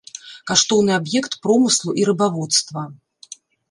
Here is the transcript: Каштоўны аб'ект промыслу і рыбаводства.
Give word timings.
Каштоўны 0.51 0.91
аб'ект 0.99 1.37
промыслу 1.45 1.97
і 2.01 2.11
рыбаводства. 2.11 2.91